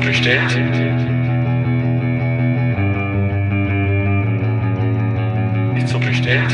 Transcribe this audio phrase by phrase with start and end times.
[0.00, 0.50] bestellt?
[5.76, 6.52] Ist so bestellt?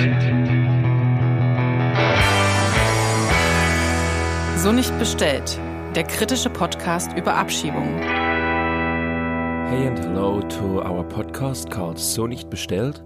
[4.56, 5.58] So nicht bestellt.
[5.94, 8.00] Der kritische Podcast über Abschiebungen.
[9.68, 13.02] Hey and hello to our podcast called So Nicht Bestellt,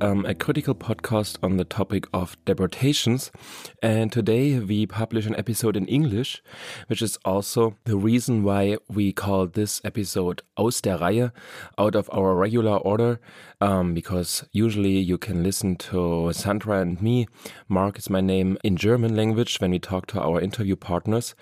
[0.00, 3.30] um, a critical podcast on the topic of deportations.
[3.82, 6.42] And today we publish an episode in English,
[6.86, 11.32] which is also the reason why we call this episode Aus der Reihe,
[11.76, 13.20] out of our regular order,
[13.60, 17.26] um, because usually you can listen to Sandra and me,
[17.68, 21.34] Mark is my name, in German language when we talk to our interview partners.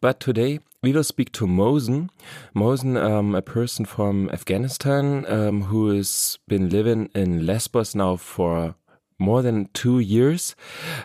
[0.00, 2.08] But today we will speak to Mohsen.
[2.54, 8.76] Mohsen, um, a person from Afghanistan um, who has been living in Lesbos now for
[9.18, 10.54] more than two years.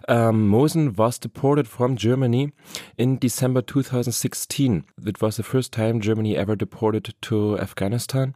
[0.08, 2.52] Um, Mohsen was deported from Germany
[2.98, 4.86] in December 2016.
[5.06, 8.36] It was the first time Germany ever deported to Afghanistan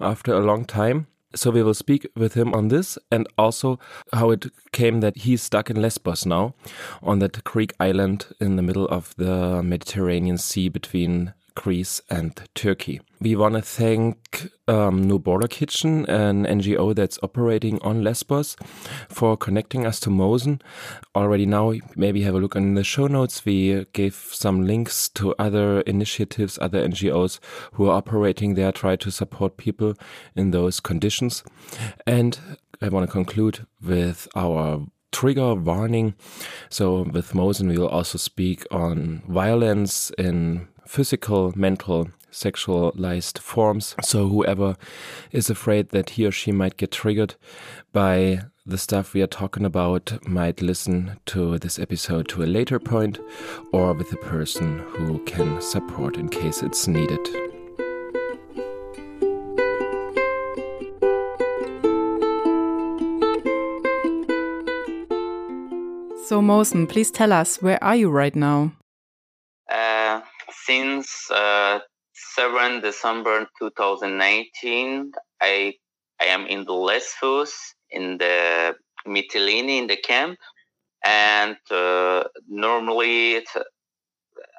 [0.00, 1.06] after a long time.
[1.34, 3.78] So we will speak with him on this and also
[4.12, 6.54] how it came that he's stuck in Lesbos now
[7.02, 13.00] on that Greek island in the middle of the Mediterranean Sea between Greece and Turkey.
[13.20, 18.56] We want to thank um, No Border Kitchen, an NGO that's operating on Lesbos,
[19.08, 20.60] for connecting us to Mohsen.
[21.14, 23.44] Already now, maybe have a look in the show notes.
[23.44, 27.38] We gave some links to other initiatives, other NGOs
[27.72, 29.94] who are operating there, try to support people
[30.34, 31.44] in those conditions.
[32.06, 32.38] And
[32.80, 36.14] I want to conclude with our trigger warning.
[36.68, 43.94] So with Mohsen, we will also speak on violence in physical, mental, sexualized forms.
[44.02, 44.76] So whoever
[45.30, 47.34] is afraid that he or she might get triggered
[47.92, 52.78] by the stuff we are talking about might listen to this episode to a later
[52.78, 53.18] point
[53.72, 57.20] or with a person who can support in case it's needed.
[66.24, 68.72] So, Mohsen, please tell us, where are you right now?
[69.70, 70.22] Uh,
[70.66, 71.80] since uh,
[72.12, 75.74] 7 December 2019, I
[76.20, 77.52] I am in the Lesbos
[77.90, 80.38] in the Mytilene in the camp,
[81.04, 83.48] and uh, normally it,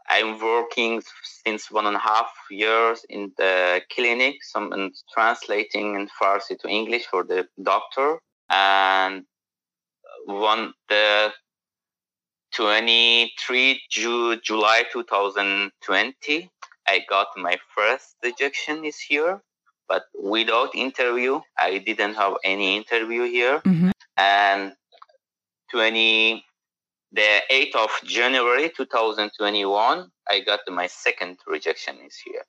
[0.10, 1.02] I'm working
[1.46, 6.68] since one and a half years in the clinic, some and translating in Farsi to
[6.68, 8.20] English for the doctor,
[8.50, 9.24] and
[10.26, 11.32] one the
[12.56, 16.50] 23 Ju- July 2020,
[16.88, 19.42] I got my first rejection is here,
[19.88, 21.42] but without interview.
[21.58, 23.62] I didn't have any interview here.
[23.62, 23.92] Mhm.
[24.18, 24.76] And
[25.72, 26.46] 20,
[27.12, 32.46] the 8th of January 2021, I got my second rejection is here.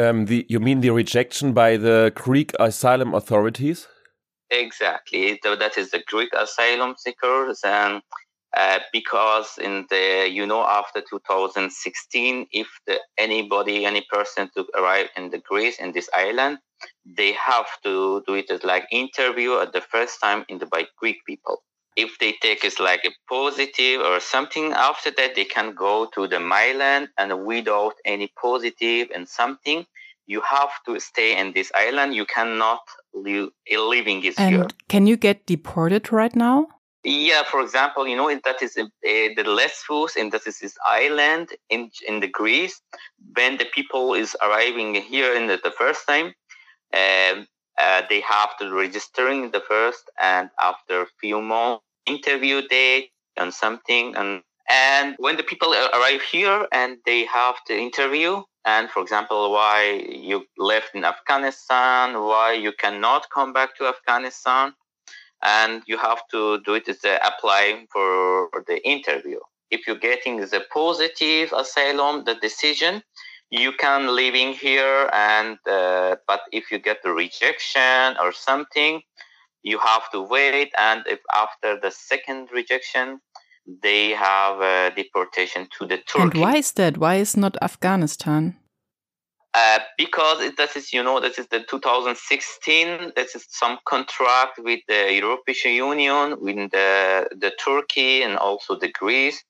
[0.00, 3.88] Um, the, you mean the rejection by the Greek asylum authorities?
[4.50, 5.38] Exactly.
[5.42, 8.00] So that is the Greek asylum seekers and
[8.56, 15.08] uh, because in the you know after 2016 if the, anybody any person to arrive
[15.16, 16.58] in the greece in this island
[17.04, 20.84] they have to do it as like interview at the first time in the by
[20.96, 21.62] greek people.
[21.96, 26.28] If they take it like a positive or something after that they can go to
[26.28, 29.84] the mainland and without any positive and something
[30.28, 32.14] you have to stay in this island.
[32.14, 32.80] You cannot
[33.14, 34.62] live living is here.
[34.62, 36.68] And can you get deported right now?
[37.04, 41.50] Yeah, for example, you know that is uh, the Lesbos, and that is this island
[41.70, 42.80] in in the Greece.
[43.34, 46.34] When the people is arriving here in the, the first time,
[46.92, 47.46] um,
[47.80, 53.54] uh, they have to registering the first, and after a few more interview date and
[53.54, 59.00] something, and and when the people arrive here and they have the interview, and for
[59.02, 64.74] example, why you left in Afghanistan, why you cannot come back to Afghanistan
[65.42, 69.38] and you have to do it as a apply for the interview.
[69.70, 73.02] If you're getting the positive asylum, the decision,
[73.50, 79.02] you can living here, and uh, but if you get the rejection or something,
[79.62, 80.72] you have to wait.
[80.78, 83.20] And if after the second rejection,
[83.82, 86.22] they have a deportation to the Turkey.
[86.22, 86.98] And why is that?
[86.98, 88.56] Why is not Afghanistan?
[89.54, 93.12] Uh, because that is, you know, this is the 2016.
[93.16, 98.92] This is some contract with the European Union, with the the Turkey and also the
[98.92, 99.42] Greece,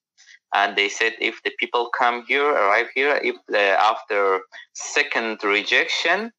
[0.55, 4.41] and they said if the people come here, arrive here, if the, after
[4.73, 6.31] second rejection,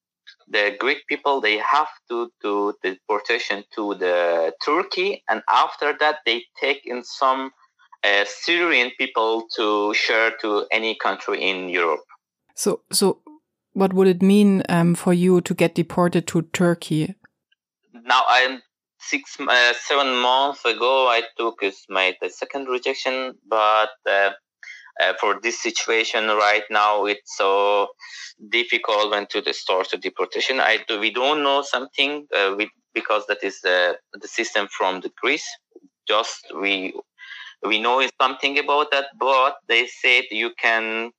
[0.48, 6.46] the Greek people they have to do deportation to the Turkey, and after that they
[6.60, 7.52] take in some
[8.04, 12.06] uh, Syrian people to share to any country in Europe.
[12.56, 13.20] So, so
[13.74, 17.16] what would it mean um, for you to get deported to Turkey?
[17.94, 18.62] Now I'm
[19.00, 21.08] six, uh, seven months ago.
[21.08, 24.32] I took my the second rejection, but uh,
[25.02, 27.88] uh, for this situation right now, it's so
[28.50, 30.60] difficult when to the start of deportation.
[30.60, 35.02] I do, we don't know something uh, we, because that is the the system from
[35.02, 35.48] the Greece.
[36.08, 36.94] Just we
[37.64, 41.12] we know something about that, but they said you can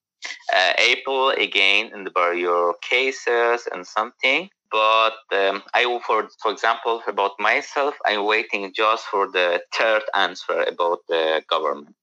[0.55, 4.49] uh, appeal again in the your cases and something.
[4.71, 10.63] But um, I, for for example, about myself, I'm waiting just for the third answer
[10.63, 11.97] about the government.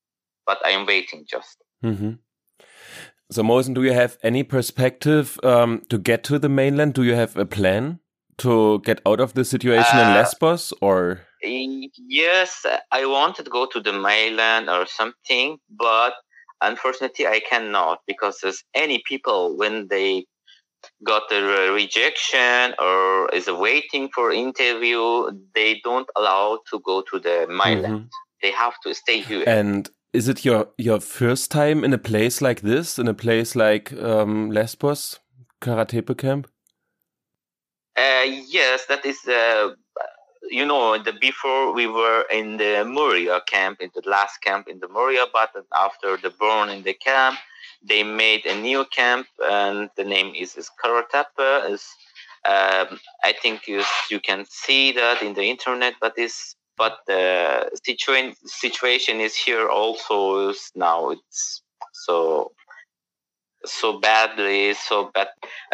[0.45, 1.63] But I'm waiting just.
[1.83, 2.17] Mm -hmm.
[3.31, 6.93] So, Mohsen, do you have any perspective um, to get to the mainland?
[6.93, 7.99] Do you have a plan
[8.37, 11.27] to get out of the situation uh, in Lesbos, or?
[11.41, 16.13] Yes, I wanted to go to the mainland or something, but
[16.61, 20.25] unfortunately, I cannot because there's any people when they
[21.03, 27.47] got a rejection or is waiting for interview, they don't allow to go to the
[27.49, 27.93] mainland.
[27.93, 28.41] Mm -hmm.
[28.41, 29.59] They have to stay here.
[29.59, 33.69] And is it your your first time in a place like this, in a place
[33.69, 35.19] like um, Lesbos,
[35.59, 36.47] Karatepe camp?
[37.97, 39.17] Uh, yes, that is.
[39.27, 39.73] Uh,
[40.49, 44.79] you know, the before we were in the Moria camp, in the last camp in
[44.79, 47.37] the Moria, but after the burn in the camp,
[47.83, 51.85] they made a new camp, and the name is, is Is
[52.45, 57.69] um, I think you you can see that in the internet, but it's but the
[57.85, 61.61] situa- situation is here also is now it's
[61.93, 62.51] so
[63.65, 65.27] so badly so bad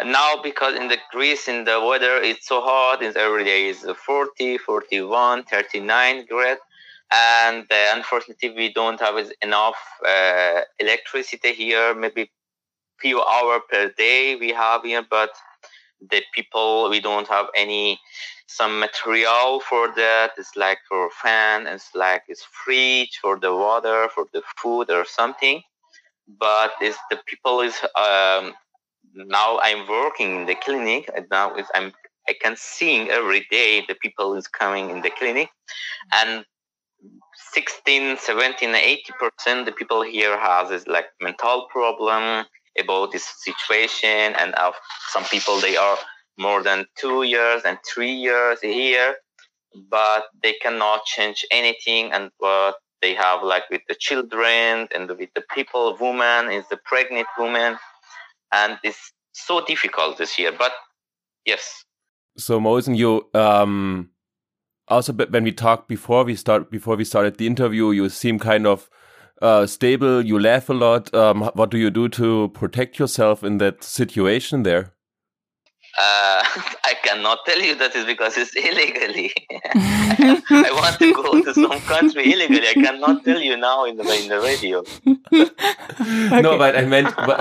[0.04, 3.86] now because in the greece in the weather it's so hot it's every day is
[4.06, 6.58] 40 41 39 grade
[7.12, 9.76] and uh, unfortunately we don't have enough
[10.08, 12.30] uh, electricity here maybe
[12.98, 15.30] few hour per day we have here but
[16.10, 17.98] the people we don't have any
[18.46, 20.32] some material for that.
[20.36, 25.04] It's like for fan, it's like it's fridge for the water, for the food or
[25.04, 25.62] something.
[26.26, 28.54] But it's the people is um,
[29.14, 31.10] now I'm working in the clinic.
[31.14, 31.92] And now is I'm
[32.28, 35.50] I can see every day the people is coming in the clinic.
[36.12, 36.44] And
[37.52, 42.46] 16 17 80 percent the people here has is like mental problem
[42.78, 44.34] about this situation.
[44.40, 44.74] And of
[45.10, 45.98] some people they are
[46.38, 49.16] more than two years and three years here,
[49.90, 52.12] but they cannot change anything.
[52.12, 56.78] And what they have, like with the children and with the people, woman is the
[56.84, 57.76] pregnant woman,
[58.52, 60.52] and it's so difficult this year.
[60.56, 60.72] But
[61.44, 61.84] yes.
[62.36, 64.10] So Mohsen, you um,
[64.88, 68.66] also when we talked before we start before we started the interview, you seem kind
[68.66, 68.88] of
[69.42, 70.24] uh, stable.
[70.24, 71.14] You laugh a lot.
[71.14, 74.93] Um, what do you do to protect yourself in that situation there?
[75.96, 76.42] Uh,
[76.84, 79.32] I cannot tell you that is because it's illegally.
[79.50, 82.66] I want to go to some country illegally.
[82.66, 84.78] I cannot tell you now in the in the radio.
[84.80, 86.40] okay.
[86.42, 87.14] No, but I meant.
[87.16, 87.40] But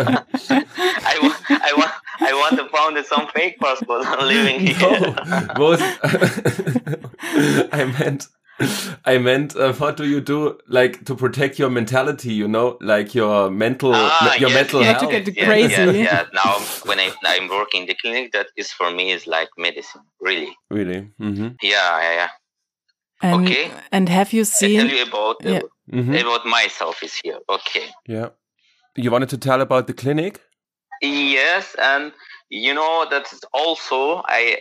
[0.50, 1.91] I, want, I want.
[2.19, 4.99] I want to find some fake passport on living here.
[4.99, 5.15] No,
[5.57, 5.83] most,
[7.73, 8.27] I meant
[9.06, 12.33] I meant, uh, what do you do, like, to protect your mentality?
[12.33, 15.12] You know, like your mental, ah, your yes, mental yes, health.
[15.12, 15.71] to get crazy.
[15.71, 16.27] Yes, yes.
[16.33, 20.02] Now, when I, I'm working in the clinic, that is for me is like medicine,
[20.19, 20.56] really.
[20.69, 21.11] Really.
[21.19, 21.56] Mm -hmm.
[21.61, 22.30] Yeah, yeah, yeah.
[23.21, 23.71] And, okay.
[23.92, 24.80] And have you seen?
[24.80, 25.61] I tell you about yeah.
[25.85, 26.21] mm -hmm.
[26.21, 27.40] about myself is here.
[27.45, 27.87] Okay.
[28.06, 28.30] Yeah.
[28.95, 30.42] You wanted to tell about the clinic?
[31.02, 32.14] Yes, and
[32.49, 34.57] you know that also I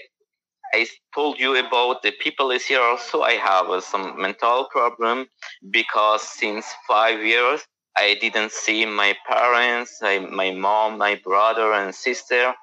[0.74, 3.22] I told you about the people is here also.
[3.22, 5.28] I have uh, some mental problem
[5.70, 7.62] because since five years
[7.96, 12.54] I didn't see my parents, I, my mom, my brother and sister.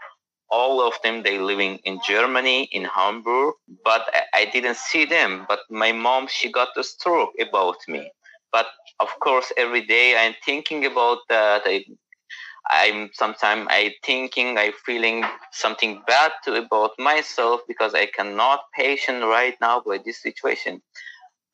[0.51, 5.45] All of them they living in Germany in Hamburg, but I, I didn't see them.
[5.49, 8.11] But my mom she got a stroke about me.
[8.51, 8.67] But
[8.99, 11.63] of course, every day I'm thinking about that.
[11.65, 11.85] I
[12.69, 19.23] I'm sometimes I thinking, I feeling something bad to, about myself because I cannot patient
[19.23, 20.81] right now by this situation.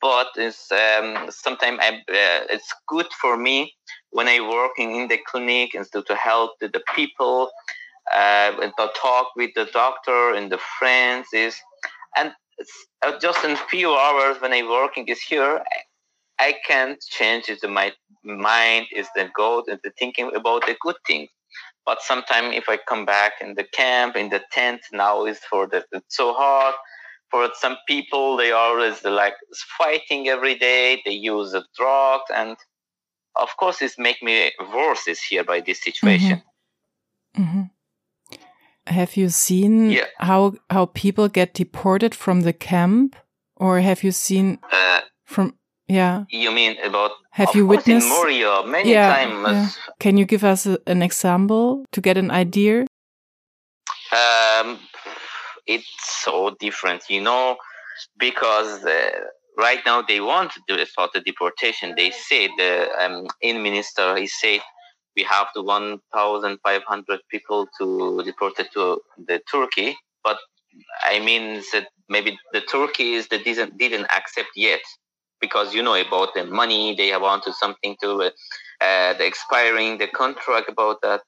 [0.02, 3.74] But it's um, sometimes uh, it's good for me
[4.12, 7.50] when I working in the clinic and to, to help the, the people
[8.14, 11.60] uh, and to talk with the doctor and the friends is
[12.16, 12.34] and
[13.06, 15.64] uh, just in few hours when I working is here
[16.40, 17.60] I can't change it.
[17.70, 21.30] My mind is the goal and the thinking about the good things.
[21.86, 25.68] But sometimes if I come back in the camp, in the tent, now is for
[25.68, 26.74] the, it's so hard.
[27.30, 29.36] For some people, they always like
[29.78, 31.02] fighting every day.
[31.06, 32.32] They use the drugs.
[32.34, 32.58] And
[33.36, 36.42] of course, it's make me worse is here by this situation.
[37.38, 37.44] Mm -hmm.
[37.44, 37.70] Mm -hmm.
[38.96, 40.08] have you seen Yeah.
[40.18, 43.16] how how people get deported from the camp,
[43.56, 46.24] or have you seen Uh, from yeah?
[46.30, 49.54] you mean about Have you witnessed- in Moria many Yeah, times?
[49.54, 49.70] yeah.
[50.00, 52.86] Can you give us a, an example to get an idea?
[54.12, 54.80] Um,
[55.68, 55.90] it's
[56.24, 57.58] so different, you know,
[58.18, 59.10] because uh,
[59.58, 61.94] right now they want to do start the deportation.
[61.98, 64.62] They say the um, in minister he said
[65.16, 70.38] we have to 1,500 people to deported to the Turkey, but
[71.04, 74.82] I mean that maybe the Turkey is that didn't didn't accept yet
[75.42, 78.30] because you know about the money they want to something to uh,
[78.82, 81.22] uh, the expiring the contract about that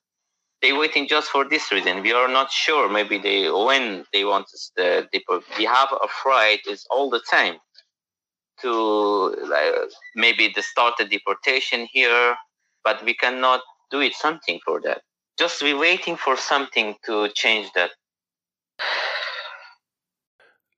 [0.61, 2.01] they waiting just for this reason.
[2.01, 2.89] We are not sure.
[2.89, 5.43] Maybe they when they want us the deport.
[5.57, 7.57] We have a fright is all the time
[8.61, 9.73] to like,
[10.15, 12.35] maybe the start the deportation here,
[12.83, 13.61] but we cannot
[13.91, 15.01] do it something for that.
[15.37, 17.91] Just we waiting for something to change that.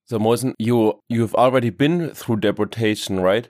[0.10, 3.48] So Mohsen, you you've already been through deportation, right?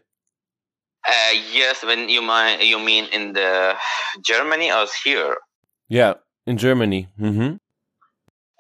[1.08, 3.78] Uh, yes, when you mean you mean in the
[4.26, 5.38] Germany or here?
[5.88, 7.08] Yeah, in Germany.
[7.18, 7.56] Mm-hmm.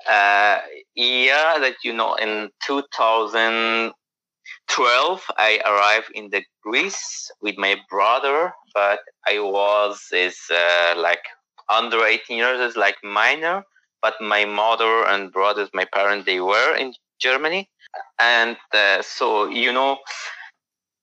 [0.10, 0.60] Uh,
[0.96, 9.00] yeah, that you know, in 2012, I arrived in the Greece with my brother, but
[9.27, 11.25] I was is uh, like
[11.70, 13.65] under 18 years, is like minor.
[14.01, 17.70] But my mother and brothers, my parents, they were in Germany,
[18.19, 19.98] and uh, so you know,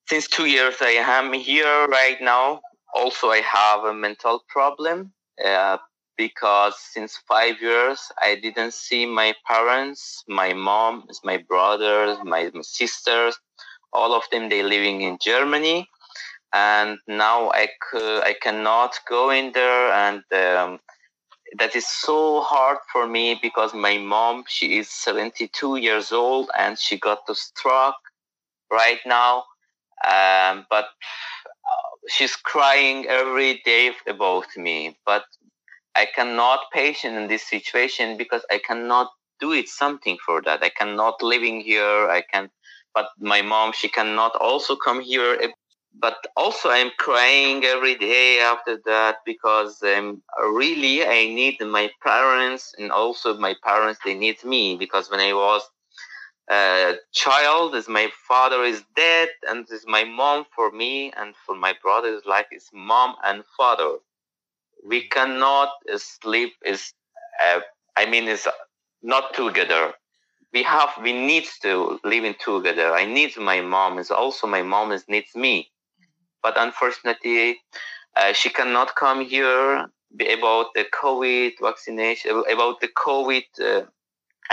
[0.09, 2.61] since two years I am here right now.
[2.95, 5.13] Also, I have a mental problem.
[5.45, 5.77] Uh,
[6.17, 12.63] because since five years I didn't see my parents, my mom, my brothers, my, my
[12.63, 13.39] sisters,
[13.93, 15.89] all of them they living in Germany,
[16.55, 20.79] and now i could i cannot go in there, and um,
[21.59, 26.79] that is so hard for me because my mom she is 72 years old and
[26.79, 27.95] she got the stroke
[28.71, 29.45] right now,
[30.05, 35.25] um, but uh, she's crying every day about me, but
[35.95, 39.11] I cannot patient in this situation because I cannot
[39.41, 40.63] do it something for that.
[40.63, 42.09] I cannot living here.
[42.09, 42.51] I can,
[42.95, 45.39] but my mom, she cannot also come here.
[45.99, 52.75] But also I'm crying every day after that because um, really I need my parents
[52.79, 55.63] and also my parents, they need me because when I was
[56.51, 61.57] a child is my father is dead and is my mom for me and for
[61.57, 63.97] my brother is like it's mom and father.
[64.87, 66.93] We cannot sleep is
[67.47, 67.61] uh,
[67.97, 68.49] i mean is
[69.03, 69.95] not together.
[70.53, 72.95] We have we need to live in together.
[72.95, 75.71] I need my mom is also my mom is needs me
[76.47, 77.59] but unfortunately
[78.17, 79.87] uh, she cannot come here
[80.37, 83.83] about the covid vaccination about the covid uh,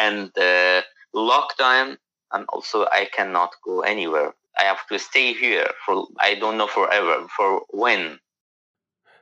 [0.06, 0.82] and uh,
[1.14, 1.88] lockdown
[2.34, 6.72] and also i cannot go anywhere i have to stay here for i don't know
[6.80, 7.50] forever for
[7.84, 8.04] when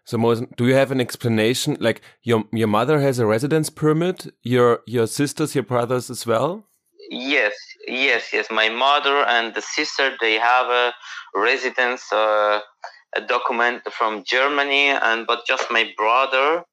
[0.10, 1.78] So Mohsen, do you have an explanation?
[1.88, 2.00] Like
[2.30, 4.18] your your mother has a residence permit,
[4.54, 6.52] your your sisters, your brothers as well?
[7.12, 7.54] Yes,
[8.10, 8.48] yes, yes.
[8.50, 10.94] My mother and the sister they have a
[11.36, 12.60] residence uh,
[13.16, 16.64] a document from Germany, and but just my brother,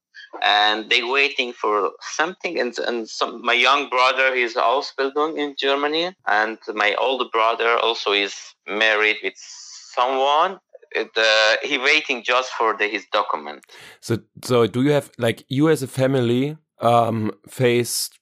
[0.43, 2.59] and they waiting for something.
[2.61, 8.13] And and some, my young brother is Ausbildung in Germany, and my older brother also
[8.13, 8.35] is
[8.67, 10.59] married with someone.
[10.93, 13.65] It, uh, he waiting just for the, his document.
[14.01, 18.19] So so do you have like you as a family um faced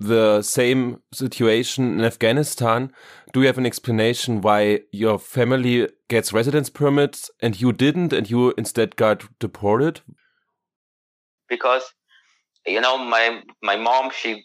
[0.00, 2.92] the same situation in Afghanistan?
[3.32, 8.30] Do you have an explanation why your family gets residence permits and you didn't and
[8.30, 10.00] you instead got deported?
[11.48, 11.82] because
[12.66, 14.44] you know my my mom she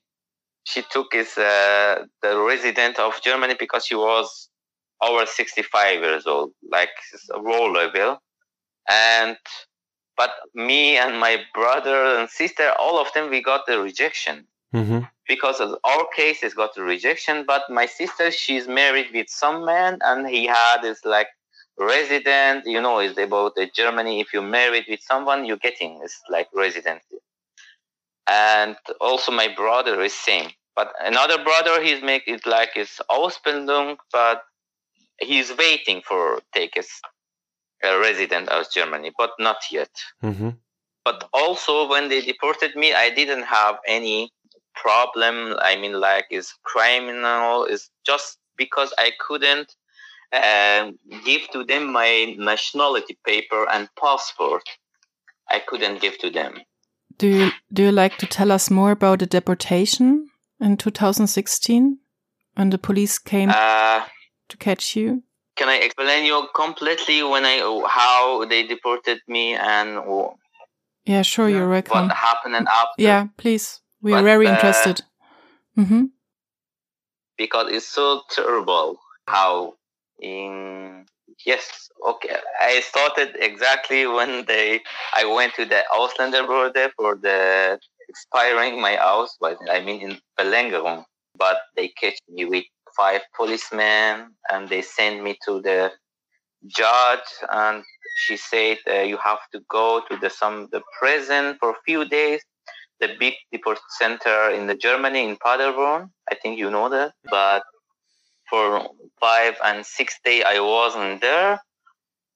[0.63, 4.49] she took his uh, the resident of Germany because she was
[5.01, 6.89] over 65 years old like
[7.33, 8.17] a role level
[8.89, 9.37] and
[10.15, 15.01] but me and my brother and sister all of them we got the rejection Mm-hmm.
[15.27, 19.99] because of our case has got rejection but my sister she's married with some man
[20.03, 21.27] and he had this like
[21.77, 26.21] resident you know is about the germany if you're married with someone you're getting it's
[26.29, 27.01] like resident
[28.27, 33.97] and also my brother is same but another brother he's make it like his ausbildung
[34.11, 34.43] but
[35.19, 36.89] he's waiting for take his
[37.85, 39.91] uh, resident of germany but not yet
[40.23, 40.49] Mm-hmm.
[41.05, 44.31] but also when they deported me i didn't have any
[44.75, 49.75] problem i mean like is criminal is just because i couldn't
[50.33, 54.63] um, give to them my nationality paper and passport
[55.49, 56.53] i couldn't give to them
[57.19, 61.99] Do you do you like to tell us more about the deportation in 2016
[62.55, 64.01] when the police came Uh,
[64.49, 65.21] to catch you?
[65.55, 70.01] can I explain you completely when I how they deported me and
[71.05, 72.07] Yeah, sure, you're welcome.
[72.07, 72.97] what happened after?
[72.97, 73.82] Yeah, please.
[74.03, 75.01] We are But, very uh, interested.
[75.77, 76.03] Mm-hmm.
[77.37, 79.73] because it's so terrible how
[80.19, 81.05] in
[81.45, 84.79] yes okay i started exactly when they
[85.15, 91.05] i went to the Ausländerbehörde for the expiring my house but i mean in Verlängerung.
[91.35, 95.91] but they catch me with five policemen and they send me to the
[96.67, 97.83] judge and
[98.15, 102.05] she said uh, you have to go to the some the prison for a few
[102.05, 102.41] days
[102.99, 106.09] the big deport center in the Germany in Paderborn.
[106.31, 107.13] I think you know that.
[107.29, 107.63] But
[108.49, 108.87] for
[109.19, 111.59] five and six days I wasn't there.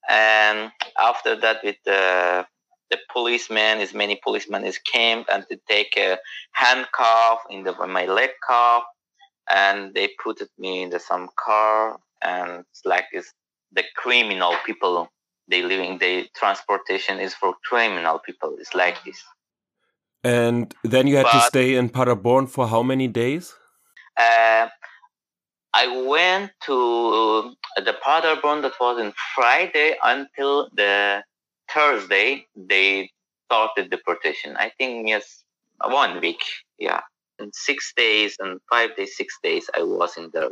[0.08, 2.46] And after that with the
[2.90, 6.18] the policeman as many policemen is came and to take a
[6.52, 8.84] handcuff in the my leg cuff
[9.50, 13.34] and they put me in the some car and like it's
[13.72, 15.10] the criminal people
[15.48, 18.56] they living the transportation is for criminal people.
[18.58, 19.22] It's like this.
[20.24, 23.54] And then you had to stay in Paderborn for how many days?
[24.18, 24.68] uh,
[25.74, 31.22] I went to the Paderborn that was on Friday until the
[31.70, 32.46] Thursday.
[32.56, 33.10] They
[33.46, 34.56] started deportation.
[34.56, 35.44] I think yes,
[35.84, 36.42] one week.
[36.78, 37.00] Yeah,
[37.38, 39.70] and six days and five days, six days.
[39.76, 40.50] I was in there.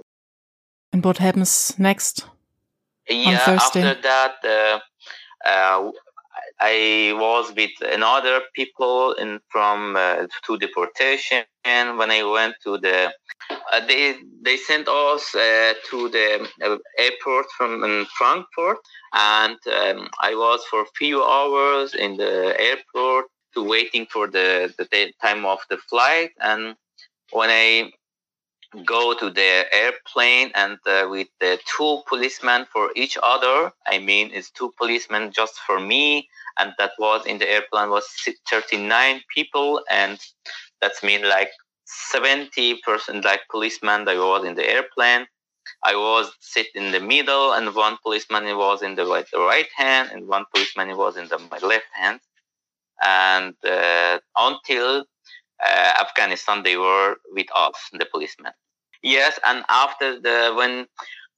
[0.93, 2.27] And what happens next?
[3.09, 3.39] Yeah.
[3.39, 3.83] Thursday.
[3.83, 5.91] After that, uh, uh,
[6.61, 11.45] I was with another people in from uh, to deportation.
[11.65, 13.13] And when I went to the,
[13.51, 18.79] uh, they they sent us uh, to the uh, airport from in Frankfurt,
[19.13, 24.73] and um, I was for a few hours in the airport to waiting for the
[24.79, 26.31] the time of the flight.
[26.41, 26.77] And
[27.33, 27.93] when I
[28.85, 33.73] go to the airplane and uh, with the two policemen for each other.
[33.87, 38.07] I mean, it's two policemen just for me, and that was in the airplane was
[38.49, 40.19] 39 people, and
[40.81, 41.51] that's mean like
[41.87, 45.27] 70 percent like policemen that was in the airplane.
[45.85, 49.69] I was sit in the middle, and one policeman was in the right, the right
[49.77, 52.21] hand, and one policeman was in the my left hand.
[53.03, 55.05] And uh, until
[55.65, 58.53] uh, Afghanistan, they were with us, the policemen.
[59.03, 60.87] Yes, and after the when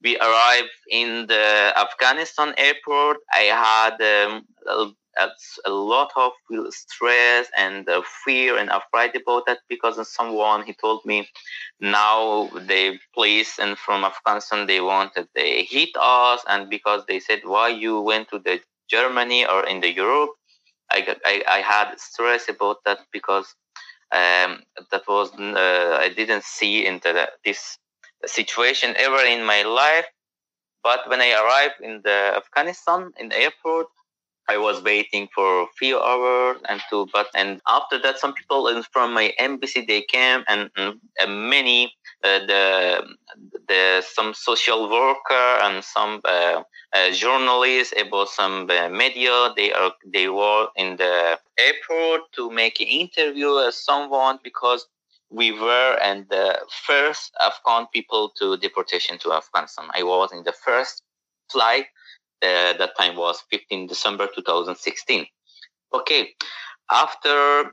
[0.03, 5.29] we arrived in the Afghanistan airport, I had um, a,
[5.67, 6.33] a, lot of
[6.71, 11.29] stress and uh, fear and afraid about that because someone he told me
[11.81, 17.41] now the police and from Afghanistan they wanted they hit us and because they said
[17.45, 20.31] why you went to the Germany or in the Europe,
[20.91, 23.55] I I, I had stress about that because
[24.13, 27.79] um, that was uh, I didn't see into the, this
[28.27, 30.07] situation ever in my life.
[30.83, 33.89] But when I arrived in the Afghanistan in the airport,
[34.49, 38.83] I was waiting for a few hours and to but and after that some people
[38.93, 41.93] from my embassy they came and, and, and many
[42.25, 43.03] uh, the
[43.69, 46.63] the some social worker and some uh,
[46.95, 52.81] uh, journalists about some uh, media they are they were in the airport to make
[52.81, 54.87] an interview with someone because
[55.31, 59.89] we were and the first Afghan people to deportation to Afghanistan.
[59.95, 61.03] I was in the first
[61.51, 61.87] flight.
[62.43, 65.27] Uh, that time was 15 December 2016.
[65.93, 66.35] Okay,
[66.91, 67.73] after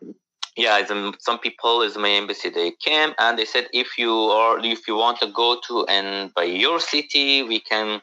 [0.57, 0.81] yeah,
[1.19, 2.49] some, people is my embassy.
[2.49, 6.33] They came and they said if you are if you want to go to and
[6.33, 8.01] by your city, we can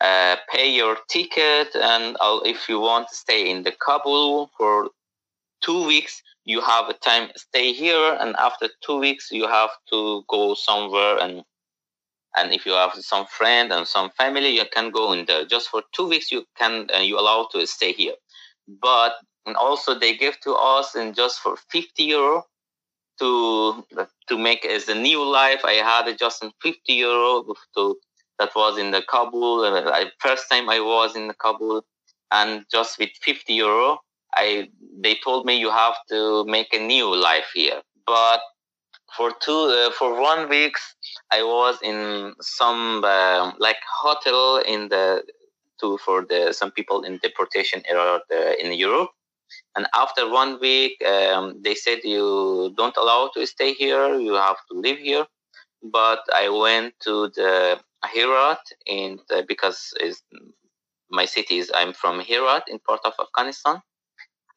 [0.00, 4.88] uh, pay your ticket and I'll, if you want to stay in the Kabul for
[5.62, 10.24] two weeks, you have a time stay here, and after two weeks, you have to
[10.28, 11.44] go somewhere and
[12.36, 15.44] and if you have some friend and some family, you can go in there.
[15.44, 18.14] Just for two weeks, you can uh, you allowed to stay here,
[18.80, 19.14] but
[19.56, 22.44] also they give to us and just for 50 euro
[23.18, 23.84] to
[24.28, 25.60] to make as a new life.
[25.64, 27.44] I had just in 50 euro
[27.76, 27.96] to
[28.38, 29.64] that was in the Kabul.
[29.64, 31.84] And I, first time I was in the Kabul,
[32.30, 33.98] and just with 50 euro,
[34.34, 34.68] I
[34.98, 37.82] they told me you have to make a new life here.
[38.06, 38.40] But
[39.16, 40.76] for two uh, for one week,
[41.30, 45.24] I was in some uh, like hotel in the
[45.80, 48.18] to for the some people in deportation uh,
[48.60, 49.10] in Europe.
[49.76, 54.14] And after one week, um, they said you don't allow to stay here.
[54.18, 55.26] You have to live here.
[55.82, 59.92] But I went to the Herat in the, because
[61.10, 63.82] my city is I'm from Herat in part of Afghanistan,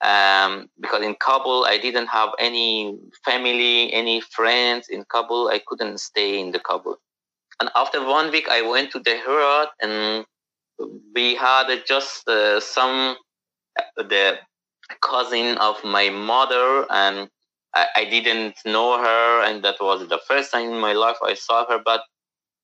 [0.02, 5.50] um, because in Kabul I didn't have any family, any friends in Kabul.
[5.50, 6.98] I couldn't stay in the Kabul.
[7.60, 10.26] And after one week, I went to the Herat, and
[11.16, 13.16] we had just uh, some
[13.80, 14.40] uh, the
[15.02, 17.30] cousin of my mother, and
[17.74, 21.34] I, I didn't know her, and that was the first time in my life I
[21.34, 21.80] saw her.
[21.84, 22.02] But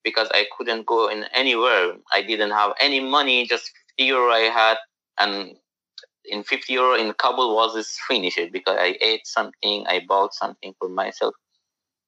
[0.03, 4.49] because I couldn't go in anywhere, I didn't have any money, just 50 euro I
[4.49, 4.77] had,
[5.19, 5.55] and
[6.25, 10.73] in 50 euro in Kabul was this finished because I ate something, I bought something
[10.79, 11.33] for myself,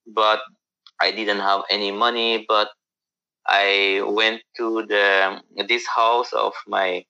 [0.07, 0.39] but
[1.01, 2.45] I didn't have any money.
[2.47, 2.69] But
[3.47, 7.05] I went to the this house of my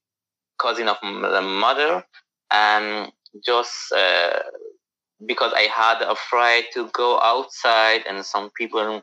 [0.59, 2.03] cousin of the mother,
[2.51, 3.11] and
[3.45, 4.39] just uh,
[5.25, 9.01] because I had a afraid to go outside, and some people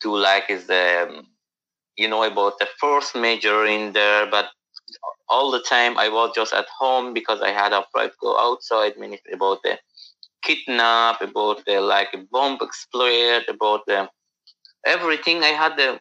[0.00, 1.24] do like is the
[1.96, 4.46] you know about the first major in there, but
[5.32, 8.98] all the time I was just at home because I had afraid to go outside.
[8.98, 9.78] Many about the
[10.42, 14.08] kidnap, about the like bomb explode, about the
[14.86, 15.42] everything.
[15.42, 16.00] I had the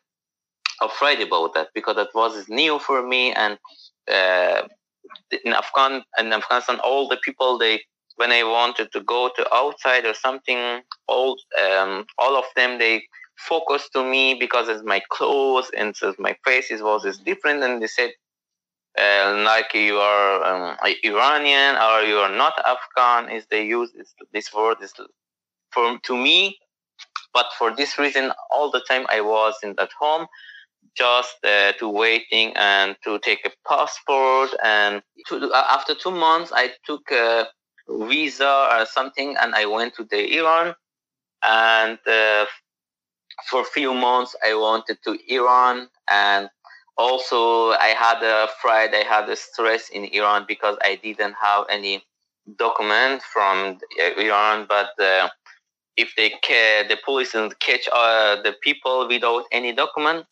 [0.81, 3.33] afraid about that because that was new for me.
[3.33, 3.57] And
[4.11, 4.63] uh,
[5.45, 7.81] in Afghan in Afghanistan, all the people they
[8.17, 13.03] when I wanted to go to outside or something, all um, all of them they
[13.37, 17.81] focused to me because it's my clothes and so my face was is different, and
[17.81, 18.11] they said
[18.97, 23.29] uh, like you are um, Iranian or you are not Afghan.
[23.35, 24.93] Is they use this, this word is
[25.71, 26.57] for to me,
[27.33, 30.27] but for this reason, all the time I was in that home,
[30.95, 34.49] just uh, to waiting and to take a passport.
[34.63, 37.47] And to, uh, after two months, I took a
[37.87, 40.75] visa or something, and I went to the Iran.
[41.43, 42.45] And uh,
[43.49, 46.49] for a few months, I wanted to Iran and
[47.01, 51.65] also i had a fright i had a stress in iran because i didn't have
[51.69, 52.03] any
[52.57, 53.77] document from
[54.17, 55.27] iran but uh,
[55.97, 60.25] if they ca- the police didn't catch uh, the people without any document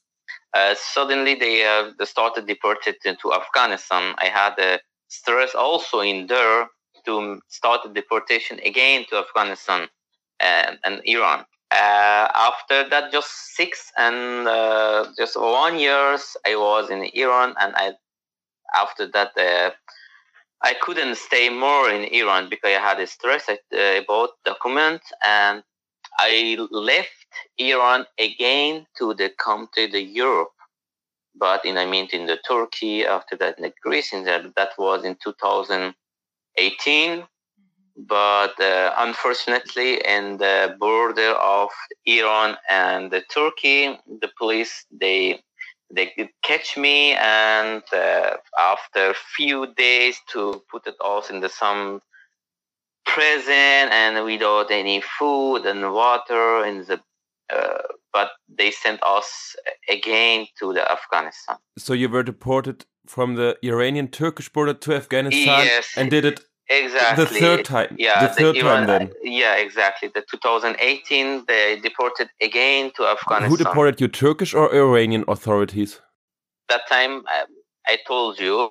[0.53, 4.15] uh, suddenly they, uh, started deported to afghanistan.
[4.19, 6.67] I had a stress also in there
[7.05, 9.87] to start the deportation again to afghanistan
[10.39, 16.89] and, and iran uh, after that, just six and uh, just one years, I was
[16.89, 17.93] in Iran, and I
[18.75, 19.71] after that uh,
[20.63, 25.63] I couldn't stay more in Iran because I had a stress about document, and
[26.17, 27.27] I left
[27.57, 30.51] Iran again to the country, the Europe.
[31.35, 34.71] But in I mean in the Turkey after that in the Greece in that that
[34.77, 37.23] was in 2018
[38.07, 41.69] but uh, unfortunately in the border of
[42.05, 45.39] iran and the turkey the police they
[45.91, 51.41] they could catch me and uh, after a few days to put it all in
[51.41, 52.01] the some
[53.05, 57.01] prison and without any food and water in the
[57.53, 57.81] uh,
[58.13, 59.55] but they sent us
[59.89, 65.65] again to the afghanistan so you were deported from the iranian turkish border to afghanistan
[65.65, 65.89] yes.
[65.97, 67.25] and did it Exactly.
[67.25, 67.95] The third time.
[67.97, 68.27] Yeah.
[68.27, 69.11] The third Iran, time then.
[69.23, 70.09] Yeah, exactly.
[70.13, 73.49] The 2018, they deported again to Afghanistan.
[73.49, 75.99] Who deported you, Turkish or Iranian authorities?
[76.69, 77.45] That time, I,
[77.87, 78.69] I told you,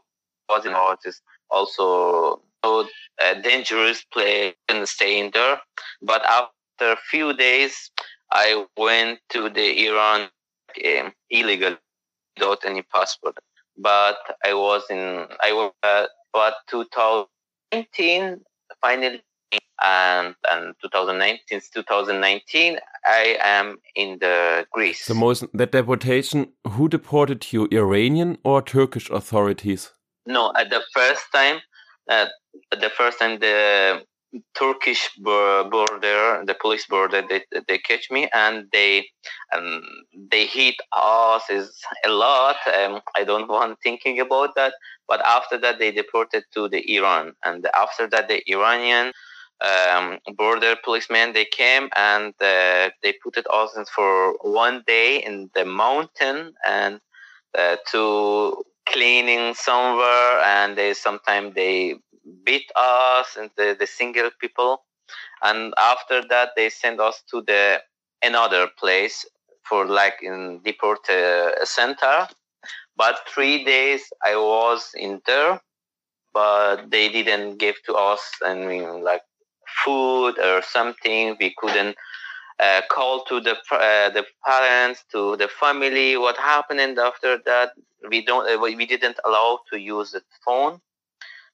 [0.49, 5.61] was in artist also a dangerous place and staying there.
[6.03, 7.91] But after a few days,
[8.31, 10.29] I went to the Iran
[10.85, 11.77] um, illegal
[12.37, 13.37] without any passport.
[13.77, 17.27] But I was in, I was, uh, but 2000.
[17.73, 18.41] 2019
[18.81, 19.23] finally
[19.83, 25.07] and and 2019 since 2019 i am in the greece.
[25.07, 29.93] The most that deportation who deported you iranian or turkish authorities?
[30.27, 31.61] No at the first time
[32.11, 32.27] uh,
[32.73, 34.03] the first time the
[34.55, 39.07] Turkish border, the police border, they, they catch me and they
[39.57, 39.83] um,
[40.31, 41.73] they hit us is
[42.05, 42.57] a lot.
[42.79, 44.75] Um, I don't want thinking about that.
[45.09, 49.13] But after that, they deported to the Iran, and after that, the Iranian
[49.61, 55.51] um, border policemen they came and uh, they put it us for one day in
[55.55, 57.01] the mountain and
[57.59, 61.97] uh, to cleaning somewhere, and they sometimes they
[62.45, 64.85] beat us and the, the single people.
[65.43, 67.83] And after that they send us to the
[68.23, 69.27] another place
[69.69, 72.29] for like in deport uh, center.
[72.97, 75.61] But three days i was in there
[76.33, 79.23] but they didn't give to us mean, like
[79.85, 81.37] food or something.
[81.41, 81.97] We couldn't
[82.61, 86.81] uh, call to the uh, the parents to the family what happened.
[86.81, 87.73] And after that
[88.11, 90.81] we don't uh, we didn't allow to use the phone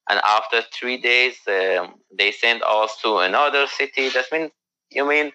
[0.08, 4.08] and after three days, um, they sent us to another city.
[4.10, 4.50] That means,
[4.90, 5.32] you mean,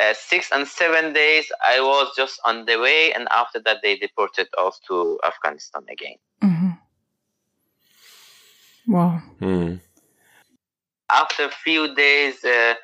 [0.00, 3.96] uh, six and seven days, I was just on the way, and after that, they
[3.96, 6.16] deported us to Afghanistan again.
[6.42, 6.70] Mm-hmm.
[8.92, 9.22] Wow.
[9.40, 9.80] Mm.
[11.10, 12.74] After a few days, uh,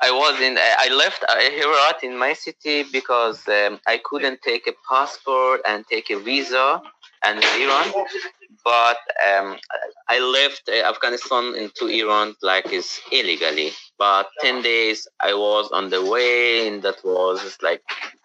[0.00, 0.56] I was in.
[0.58, 6.10] I left Herat in my city because um, I couldn't take a passport and take
[6.10, 6.80] a visa
[7.24, 7.92] and Iran,
[8.64, 9.56] but um,
[10.08, 13.70] I left uh, Afghanistan into Iran like is illegally.
[13.98, 17.82] But ten days I was on the way, and that was like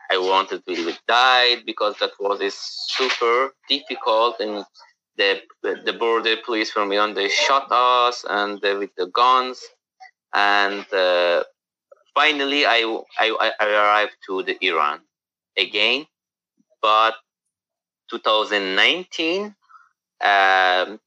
[0.10, 4.66] I wanted to die because that was is super difficult and
[5.18, 9.60] the the border police from Iran they shot us and uh, with the guns
[10.34, 11.44] and uh,
[12.14, 12.80] finally I,
[13.20, 15.02] I, I arrived to the Iran
[15.58, 16.06] again
[16.82, 17.16] but
[18.10, 19.56] 2019
[20.20, 21.00] um,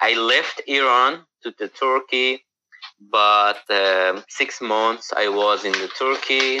[0.00, 2.44] I left Iran to the Turkey
[3.10, 6.60] but um, six months I was in the Turkey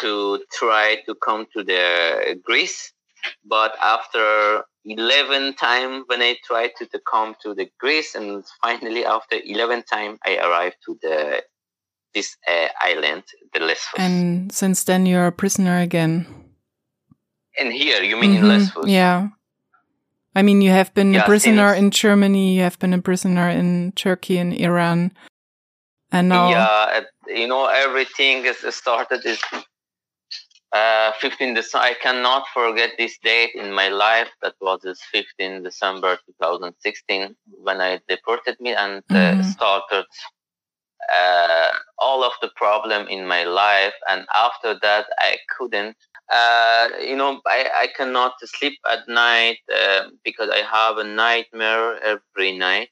[0.00, 2.92] to try to come to the Greece
[3.44, 9.04] but after 11 time when I tried to, to come to the Greece and finally
[9.04, 11.42] after 11 time I arrived to the
[12.14, 13.98] this uh, island, the Lesbos.
[13.98, 16.26] And since then you're a prisoner again.
[17.60, 18.44] And here, you mean mm -hmm.
[18.44, 18.86] in Lesbos?
[18.86, 19.28] Yeah.
[20.38, 23.50] I mean, you have been yeah, a prisoner in Germany, you have been a prisoner
[23.50, 25.12] in Turkey and Iran.
[26.10, 26.50] And now.
[26.50, 29.40] Yeah, you know, everything is started is
[30.72, 31.86] uh, 15 December.
[31.86, 34.28] I cannot forget this date in my life.
[34.42, 39.44] That was this 15 December 2016 when I deported me and uh, mm -hmm.
[39.44, 40.06] started
[41.18, 43.96] uh, all of the problem in my life.
[44.06, 45.96] And after that, I couldn't.
[46.32, 51.98] Uh, you know, I, I cannot sleep at night uh, because I have a nightmare
[52.02, 52.90] every night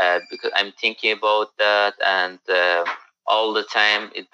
[0.00, 2.84] uh, because I'm thinking about that and uh,
[3.26, 4.10] all the time.
[4.14, 4.26] It,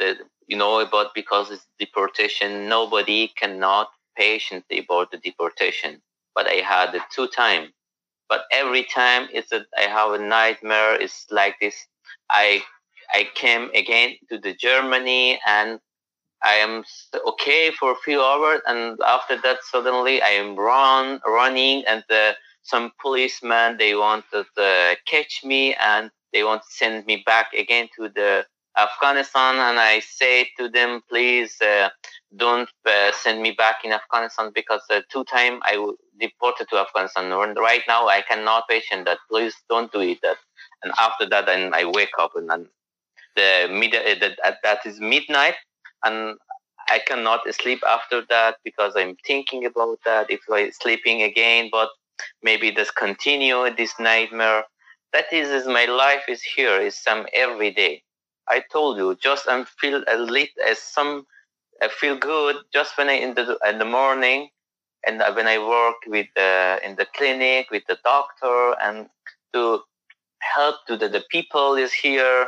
[0.46, 2.68] you know about because it's deportation.
[2.68, 6.02] Nobody cannot patiently about the deportation,
[6.34, 7.70] but I had it two times.
[8.28, 10.94] But every time it's that I have a nightmare.
[11.00, 11.86] It's like this.
[12.30, 12.62] I
[13.14, 15.80] I came again to the Germany and
[16.42, 16.84] I am
[17.26, 22.32] okay for a few hours, and after that, suddenly I am run running, and uh,
[22.62, 27.88] some policemen they wanted to catch me, and they want to send me back again
[27.96, 28.46] to the
[28.78, 31.88] Afghanistan, and I say to them, please uh,
[32.36, 37.32] don't uh, send me back in Afghanistan because uh, two time I deported to Afghanistan.
[37.32, 39.18] And right now I cannot patient that.
[39.28, 40.18] Please don't do it.
[40.22, 40.36] That.
[40.82, 42.66] And after that, then I wake up and, and
[43.36, 45.54] the mid uh, that that is midnight
[46.04, 46.36] and
[46.88, 50.30] I cannot sleep after that because I'm thinking about that.
[50.30, 51.90] If I sleeping again but
[52.42, 54.64] maybe just continue this nightmare
[55.12, 58.02] that is, is my life is here is some every day.
[58.48, 61.26] I told you just I feel a little as some
[61.82, 64.50] I feel good just when I in the in the morning
[65.06, 69.08] and when I work with the in the clinic with the doctor and
[69.54, 69.80] to
[70.40, 72.46] help to the, the people is here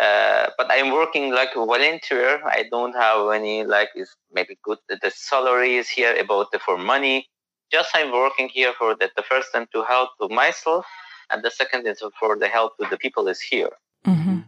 [0.00, 2.40] uh, but I'm working like a volunteer.
[2.44, 4.78] I don't have any like is maybe good.
[4.88, 7.28] The salary is here about the, for money.
[7.72, 10.84] Just I'm working here for the, the first time to help to myself,
[11.30, 13.72] and the second is for the help to the people is here.
[14.06, 14.42] Mm -hmm.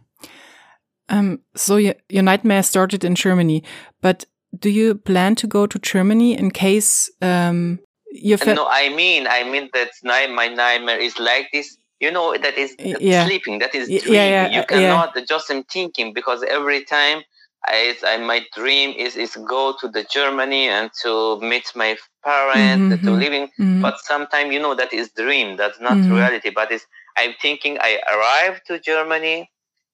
[1.09, 3.63] Um, so your, your nightmare started in Germany,
[4.01, 4.25] but
[4.59, 7.79] do you plan to go to Germany in case um,
[8.11, 8.37] you?
[8.45, 12.75] no, I mean, I mean that my nightmare is like this you know that is
[12.79, 13.25] yeah.
[13.25, 14.13] sleeping that is dream.
[14.15, 17.23] Yeah, yeah, you cannot just i'm thinking because every time
[17.67, 22.95] I, I, my dream is is go to the germany and to meet my parents
[22.95, 23.05] mm-hmm.
[23.05, 23.81] to living mm-hmm.
[23.81, 26.13] but sometimes you know that is dream that's not mm-hmm.
[26.13, 26.85] reality but it's
[27.17, 29.49] i'm thinking i arrived to germany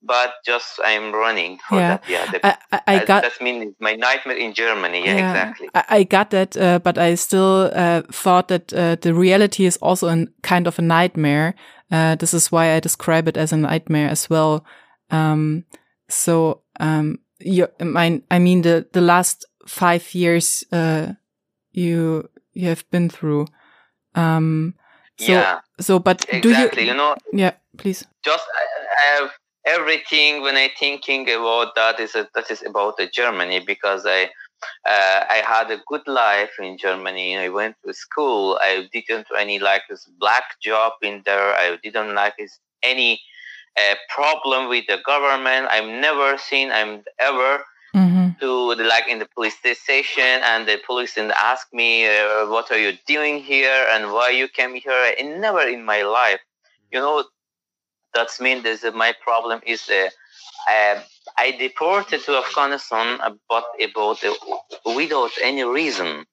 [0.05, 1.97] but just I'm running for yeah.
[1.97, 2.03] that.
[2.09, 5.05] Yeah, the, I, I, I got that means my nightmare in Germany.
[5.05, 5.69] Yeah, yeah exactly.
[5.73, 9.77] I, I, got that, uh, but I still uh, thought that uh, the reality is
[9.77, 11.55] also a kind of a nightmare.
[11.91, 14.65] Uh, this is why I describe it as a nightmare as well.
[15.11, 15.65] Um,
[16.09, 21.13] so, um, you, I, I mean, the the last five years uh,
[21.71, 23.47] you you have been through.
[24.15, 24.75] Um,
[25.19, 25.59] so, yeah.
[25.79, 26.83] So, but exactly.
[26.83, 26.91] do you?
[26.91, 27.15] You know.
[27.33, 28.05] Yeah, please.
[28.23, 29.31] Just I have
[29.65, 34.29] everything when I thinking about that is a, that is about the Germany because I
[34.88, 37.38] uh, I had a good life in Germany.
[37.38, 38.60] I went to school.
[38.62, 41.54] I didn't any like this black job in there.
[41.54, 43.21] I didn't like this, any
[43.78, 45.67] uh, problem with the government.
[45.69, 46.71] I've never seen.
[46.71, 47.63] I'm ever
[47.95, 48.30] mm-hmm.
[48.39, 52.71] to the, like in the police station and the police and ask me uh, what
[52.71, 55.13] are you doing here and why you came here.
[55.19, 56.39] And never in my life,
[56.91, 57.23] you know,
[58.15, 60.10] That means that my problem is uh,
[60.71, 61.01] uh,
[61.37, 63.65] I deported to Afghanistan, about
[64.23, 64.33] uh,
[64.95, 66.25] without any reason,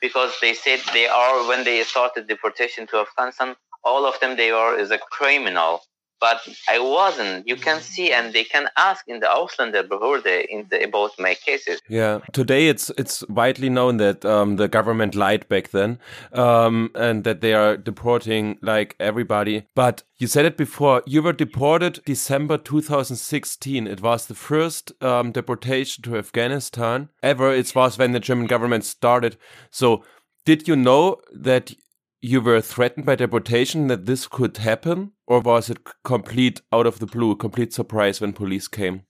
[0.00, 4.50] because they said they are when they started deportation to Afghanistan, all of them they
[4.50, 5.82] are is a criminal
[6.20, 7.46] but I wasn't.
[7.46, 11.80] You can see, and they can ask in the Ausländerbehörde in the, about my cases.
[11.88, 15.98] Yeah, today it's it's widely known that um, the government lied back then,
[16.32, 19.66] um, and that they are deporting like everybody.
[19.74, 21.02] But you said it before.
[21.06, 23.86] You were deported December 2016.
[23.86, 27.52] It was the first um, deportation to Afghanistan ever.
[27.52, 29.36] It was when the German government started.
[29.70, 30.04] So,
[30.44, 31.72] did you know that
[32.20, 36.98] you were threatened by deportation that this could happen, or was it complete out of
[36.98, 39.02] the blue, complete surprise when police came?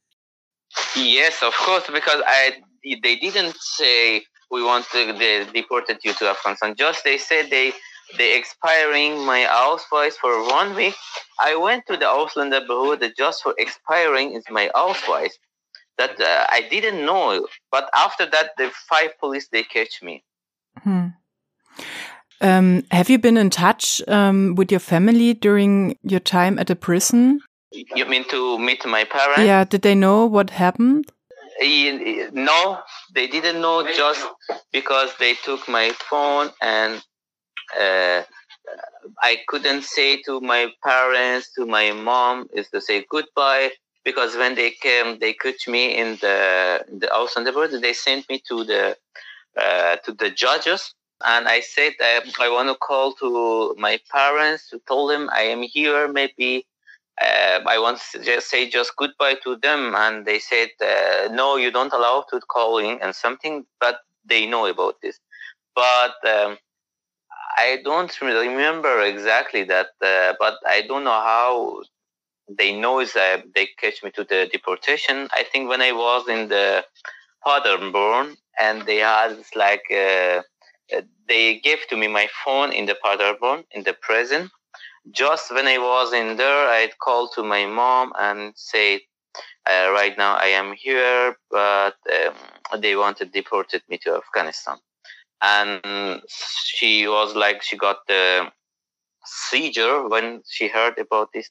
[0.97, 2.61] Yes, of course, because I
[3.03, 6.75] they didn't say we want to they deported you to Afghanistan.
[6.77, 7.73] Just they said they
[8.17, 10.95] they expiring my Ausweis for one week.
[11.41, 15.33] I went to the Ausländerbehörde just for expiring is my Ausweis.
[15.97, 20.23] That uh, I didn't know, but after that, the five police they catch me.
[20.85, 21.09] Hmm.
[22.41, 26.77] Um, have you been in touch um, with your family during your time at the
[26.77, 27.41] prison?
[27.73, 29.47] You mean to meet my parents?
[29.47, 29.65] Yeah.
[29.65, 31.11] Did they know what happened?
[31.61, 32.79] No,
[33.15, 34.25] they didn't know just
[34.73, 37.03] because they took my phone and
[37.79, 38.23] uh,
[39.23, 43.71] I couldn't say to my parents, to my mom, is to say goodbye
[44.05, 47.73] because when they came, they put me in the the house on the board.
[47.73, 48.97] They sent me to the
[49.61, 54.69] uh, to the judges and I said um, I want to call to my parents
[54.71, 56.09] to tell them I am here.
[56.09, 56.67] Maybe
[57.21, 61.57] uh, I want to just say just goodbye to them, and they said uh, no,
[61.57, 65.19] you don't allow to call in and something, but they know about this.
[65.75, 66.59] But um,
[67.59, 71.83] I don't remember exactly that, uh, but I don't know how
[72.49, 75.29] they know is they catch me to the deportation.
[75.33, 76.85] I think when I was in the
[77.45, 80.43] Paderborn and they had like uh,
[81.29, 84.51] they gave to me my phone in the Paderborn in the prison.
[85.11, 89.01] Just when I was in there, I called to my mom and said,
[89.67, 94.79] uh, right now I am here, but um, they wanted deported me to Afghanistan.
[95.41, 98.51] And she was like, she got the
[99.25, 101.51] seizure when she heard about this.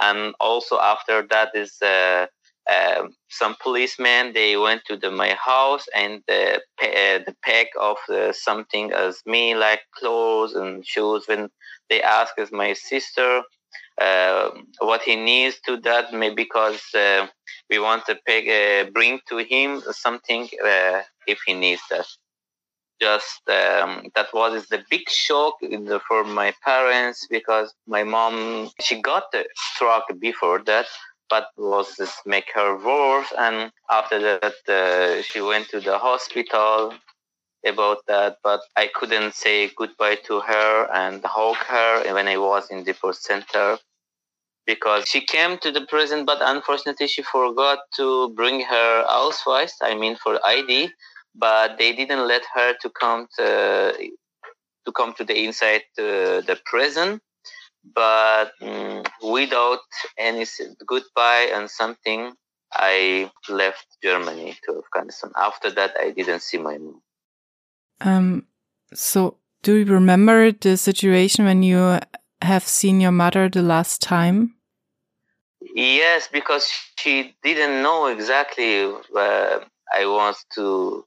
[0.00, 2.26] And also after that is, uh,
[2.72, 7.96] um, some policemen they went to the, my house and the, uh, the pack of
[8.08, 11.24] uh, something as me like clothes and shoes.
[11.26, 11.48] When
[11.88, 13.42] they asked as my sister
[14.00, 14.50] uh,
[14.80, 17.26] what he needs to that maybe because uh,
[17.70, 22.06] we want to uh, bring to him something uh, if he needs that.
[23.00, 29.00] Just um, that was the big shock the, for my parents because my mom she
[29.02, 29.24] got
[29.54, 30.86] stroke before that
[31.28, 33.32] but was make her worse.
[33.36, 36.94] And after that, uh, she went to the hospital
[37.66, 42.70] about that, but I couldn't say goodbye to her and hug her when I was
[42.70, 43.78] in the post center
[44.66, 49.94] because she came to the prison, but unfortunately she forgot to bring her Ausweis, I
[49.94, 50.90] mean for ID,
[51.34, 53.94] but they didn't let her to come to,
[54.84, 57.20] to come to the inside uh, the prison
[57.94, 59.80] but um, without
[60.18, 60.44] any
[60.86, 62.32] goodbye and something,
[62.72, 65.32] I left Germany to Afghanistan.
[65.36, 67.02] After that, I didn't see my mom.
[68.00, 68.46] Um,
[68.92, 71.98] so do you remember the situation when you
[72.42, 74.54] have seen your mother the last time?
[75.74, 79.60] Yes, because she didn't know exactly uh,
[79.96, 81.04] I want to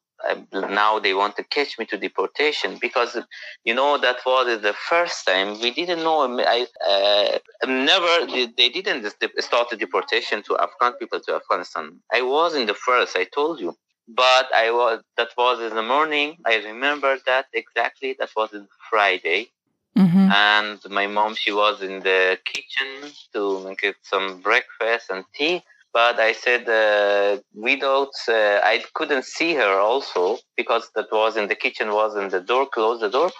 [0.54, 3.18] now they want to catch me to deportation because
[3.64, 8.26] you know that was the first time we didn't know i uh, never
[8.58, 12.00] they didn't start the deportation to afghan people to afghanistan.
[12.14, 13.76] I was in the first i told you.
[14.08, 16.38] But i was that was in the morning.
[16.46, 18.50] I remember that exactly that was
[18.90, 19.50] friday.
[19.98, 20.30] Mm-hmm.
[20.32, 25.64] and my mom she was in the kitchen to make some breakfast and tea
[25.94, 31.48] but I said uh, without uh, I couldn't see her also because that was in
[31.48, 33.32] the kitchen was in the door close the door.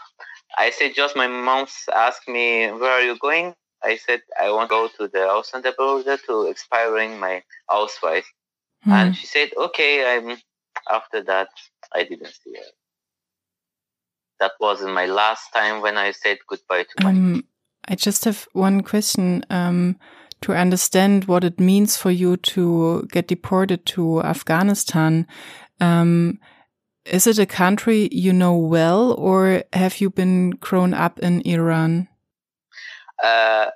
[0.58, 3.54] I said just my mom asked me where are you going.
[3.84, 8.26] I said I want to go to the Ausländerbehörde to expiring my Ausweis,
[8.84, 8.92] hmm.
[8.92, 10.18] and she said okay.
[10.18, 10.38] I'm
[10.90, 11.50] after that
[11.94, 12.72] I didn't see her.
[14.40, 17.12] That was my last time when I said goodbye to my.
[17.12, 17.44] Um,
[17.88, 19.46] I just have one question.
[19.50, 19.98] Um,
[20.42, 25.28] to understand what it means for you to get deported to Afghanistan.
[25.80, 26.40] Um,
[27.06, 32.08] is it a country you know well, or have you been grown up in Iran?
[33.24, 33.68] Uh,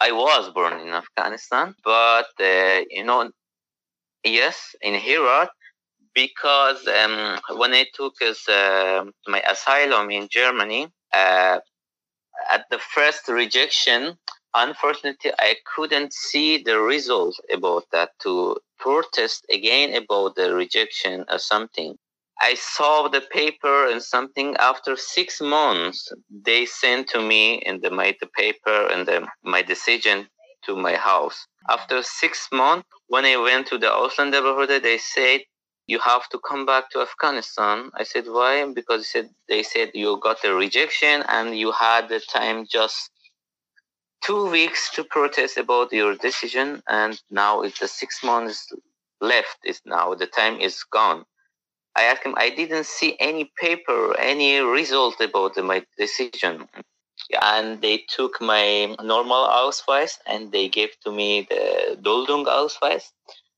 [0.00, 3.30] I was born in Afghanistan, but uh, you know,
[4.24, 5.50] yes, in Herat,
[6.14, 11.58] because um, when I took uh, my asylum in Germany, uh,
[12.50, 14.16] at the first rejection,
[14.54, 21.38] unfortunately, I couldn't see the result about that to protest again about the rejection or
[21.38, 21.96] something.
[22.40, 27.90] I saw the paper and something after six months, they sent to me and they
[27.90, 30.26] made the paper and the, my decision
[30.64, 31.46] to my house.
[31.68, 35.40] After six months, when I went to the Ausländerbehörde, they said,
[35.86, 37.90] you have to come back to Afghanistan.
[37.94, 38.64] I said, why?
[38.72, 43.10] Because they said, they said you got a rejection and you had the time just
[44.22, 46.82] two weeks to protest about your decision.
[46.88, 48.72] And now it's the six months
[49.20, 49.58] left.
[49.64, 51.24] Is now the time is gone.
[51.96, 56.68] I asked him, I didn't see any paper, any result about my decision.
[57.42, 63.10] And they took my normal Ausweis and they gave to me the Duldung Ausweis.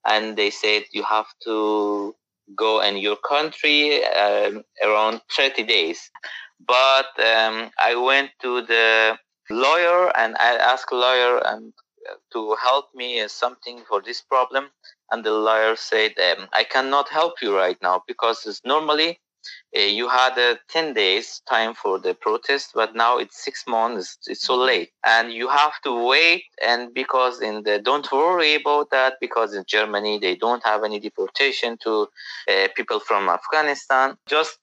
[0.06, 2.14] And they said, you have to
[2.56, 6.10] go in your country um, around 30 days.
[6.66, 9.18] But um, I went to the
[9.52, 11.72] lawyer and I asked lawyer and
[12.32, 14.70] to help me something for this problem.
[15.10, 19.20] And the lawyer said um, i cannot help you right now because normally
[19.76, 24.16] uh, you had uh, 10 days time for the protest but now it's six months
[24.26, 24.90] it's so late.
[25.04, 29.64] And you have to wait and because in the don't worry about that because in
[29.68, 32.08] germany they don't have any deportation to
[32.50, 34.16] uh, people from afghanistan.
[34.26, 34.58] Just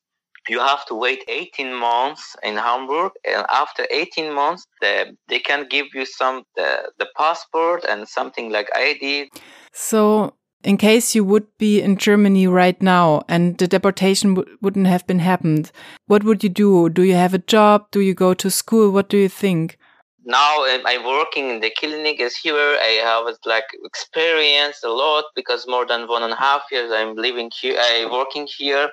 [0.49, 5.67] you have to wait 18 months in Hamburg, and after 18 months, the, they can
[5.69, 9.29] give you some the, the passport and something like ID.
[9.73, 10.33] So,
[10.63, 15.19] in case you would be in Germany right now and the deportation wouldn't have been
[15.19, 15.71] happened,
[16.07, 16.89] what would you do?
[16.89, 17.87] Do you have a job?
[17.91, 18.91] Do you go to school?
[18.91, 19.77] What do you think?
[20.29, 22.77] Now I'm working in the clinic as here.
[22.79, 27.15] I have like experienced a lot because more than one and a half years I'm
[27.15, 28.91] living here, I working here.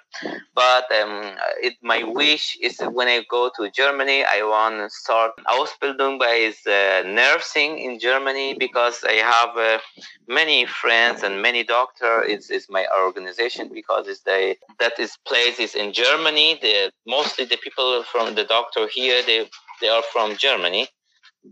[0.55, 5.33] But um, it, my wish is when I go to Germany, I want to start
[5.47, 9.79] Ausbildung by uh, nursing in Germany because I have uh,
[10.27, 12.23] many friends and many doctor.
[12.23, 16.59] It's, it's my organization because it's the that is place is in Germany.
[16.63, 19.47] The mostly the people from the doctor here they
[19.83, 20.89] they are from Germany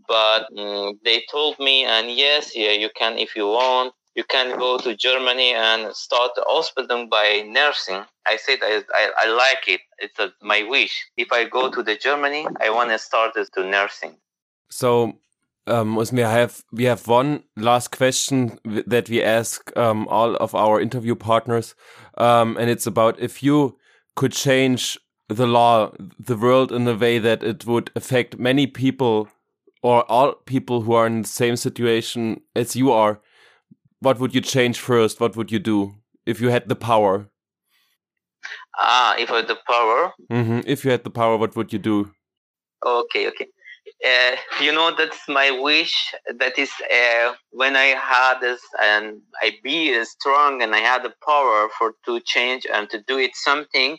[0.08, 3.94] but um, they told me, and yes, yeah, you can if you want.
[4.14, 8.04] You can go to Germany and start Ausbildung by nursing.
[8.24, 9.80] I said I, I, I like it.
[9.98, 11.04] It's a, my wish.
[11.16, 14.16] If I go to the Germany, I want to start to nursing.
[14.70, 15.18] So
[15.66, 20.80] um, we have we have one last question that we ask um, all of our
[20.80, 21.74] interview partners,
[22.18, 23.76] um, and it's about if you
[24.14, 24.96] could change
[25.28, 29.28] the law, the world in a way that it would affect many people
[29.84, 33.20] or all people who are in the same situation as you are,
[34.00, 35.20] what would you change first?
[35.20, 37.28] What would you do if you had the power?
[38.78, 40.14] Ah, if I had the power.
[40.30, 40.60] Mm -hmm.
[40.66, 41.98] If you had the power, what would you do?
[42.80, 43.48] Okay, okay.
[44.12, 45.94] Uh, you know, that's my wish.
[46.38, 47.28] That is uh,
[47.60, 49.04] when I had this, and
[49.44, 53.36] I be strong, and I had the power for to change and to do it
[53.36, 53.98] something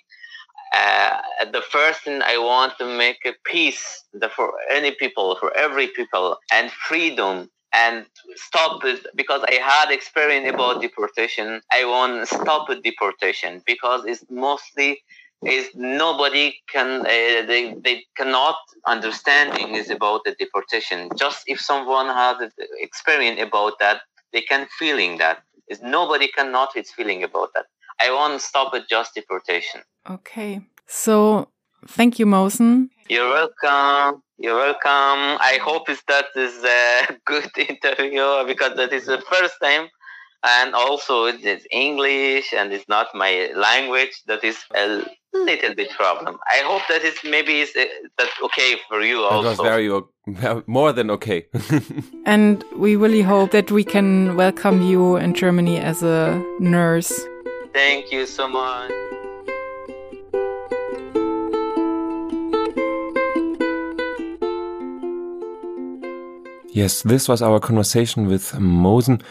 [0.76, 1.18] uh,
[1.52, 4.04] the first thing I want to make a peace
[4.36, 8.06] for any people, for every people, and freedom and
[8.36, 11.62] stop it because I had experience about deportation.
[11.72, 15.02] I want to stop deportation because it's mostly
[15.46, 18.56] is nobody can uh, they, they cannot
[18.88, 21.10] understanding is about the deportation.
[21.18, 22.38] Just if someone had
[22.80, 24.02] experience about that,
[24.34, 25.44] they can feeling that.
[25.68, 27.66] Is nobody cannot is feeling about that.
[28.02, 29.82] I want to stop it just deportation.
[30.10, 30.62] Okay.
[30.88, 31.50] So
[31.88, 32.90] thank you, Mohsen.
[33.10, 34.22] You're welcome.
[34.38, 35.40] You're welcome.
[35.40, 39.88] I hope is that is a good interview because that is the first time.
[40.44, 44.22] And also it's English and it's not my language.
[44.28, 46.38] That is a little bit problem.
[46.54, 47.86] I hope that is maybe is uh,
[48.20, 49.42] that okay for you also.
[49.42, 49.90] That was very
[50.68, 51.48] more than okay.
[52.26, 57.26] and we really hope that we can welcome you in Germany as a nurse
[57.76, 59.05] Thank you so much.
[66.76, 69.22] Yes, this was our conversation with Mohsen.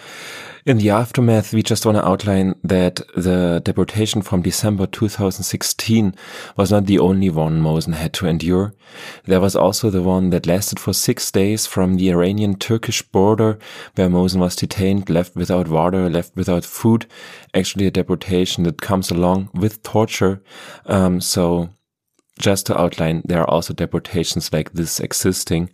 [0.65, 6.15] In the aftermath, we just want to outline that the deportation from December 2016
[6.57, 8.73] was not the only one Mohsen had to endure.
[9.27, 13.59] There was also the one that lasted for six days from the Iranian-Turkish border,
[13.95, 17.05] where Mohsen was detained, left without water, left without food.
[17.53, 20.41] Actually, a deportation that comes along with torture.
[20.87, 21.69] Um, so
[22.39, 25.71] just to outline, there are also deportations like this existing.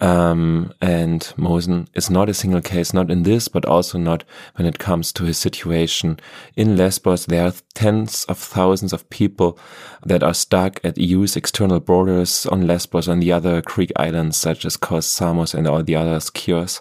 [0.00, 4.24] Um, and Mohsen is not a single case, not in this, but also not
[4.56, 6.18] when it comes to his situation
[6.56, 7.26] in Lesbos.
[7.26, 9.58] There are tens of thousands of people
[10.04, 14.64] that are stuck at EU's external borders on Lesbos and the other Greek islands such
[14.64, 16.80] as Kos, Samos, and all the others, Chios.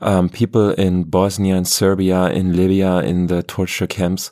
[0.00, 4.30] Um, people in Bosnia and Serbia, in Libya, in the torture camps,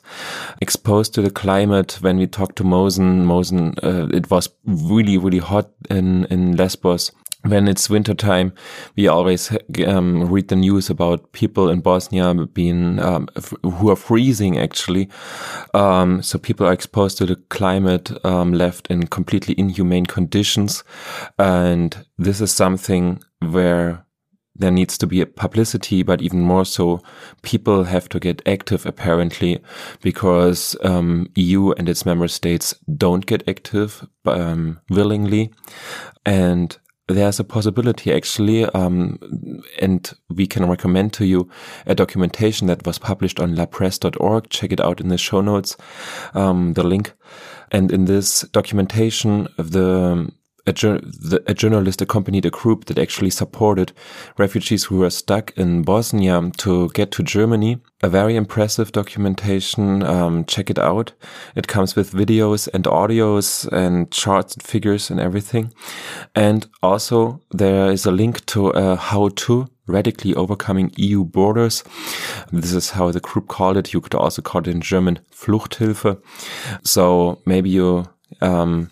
[0.61, 1.97] exposed to the climate.
[2.01, 7.11] When we talked to Mohsen, Mohsen, uh, it was really, really hot in, in Lesbos
[7.43, 8.53] when it's wintertime,
[8.95, 9.55] we always
[9.87, 13.27] um, read the news about people in Bosnia being um,
[13.63, 15.09] who are freezing actually.
[15.73, 20.83] Um, so people are exposed to the climate, um, left in completely inhumane conditions,
[21.39, 24.05] and this is something where
[24.53, 27.01] there needs to be a publicity, but even more so,
[27.41, 29.59] people have to get active apparently,
[30.01, 35.51] because um, EU and its member states don't get active um, willingly,
[36.25, 36.77] and
[37.13, 39.17] there's a possibility actually, um,
[39.79, 41.49] and we can recommend to you
[41.85, 44.49] a documentation that was published on lapresse.org.
[44.49, 45.77] Check it out in the show notes,
[46.33, 47.13] um, the link.
[47.71, 50.31] And in this documentation, the
[50.67, 53.91] a, the, a, journalist accompanied a group that actually supported
[54.37, 57.81] refugees who were stuck in Bosnia to get to Germany.
[58.03, 60.03] A very impressive documentation.
[60.03, 61.13] Um, check it out.
[61.55, 65.73] It comes with videos and audios and charts and figures and everything.
[66.35, 71.83] And also there is a link to a how to radically overcoming EU borders.
[72.51, 73.93] This is how the group called it.
[73.93, 76.21] You could also call it in German Fluchthilfe.
[76.83, 78.07] So maybe you,
[78.41, 78.90] um,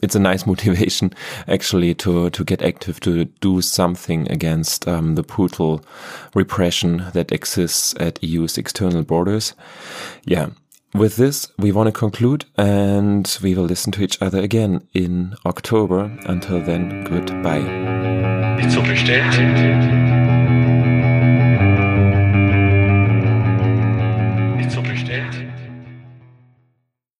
[0.00, 1.12] it's a nice motivation
[1.48, 5.84] actually to to get active to do something against um, the brutal
[6.34, 9.54] repression that exists at EU's external borders.
[10.24, 10.50] Yeah.
[10.94, 15.34] With this, we want to conclude and we will listen to each other again in
[15.44, 16.10] October.
[16.24, 17.60] Until then, goodbye.